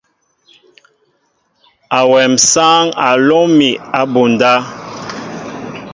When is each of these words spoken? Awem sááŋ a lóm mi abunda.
Awem 1.99 2.33
sááŋ 2.51 2.85
a 3.07 3.07
lóm 3.27 3.47
mi 3.57 3.69
abunda. 3.99 4.53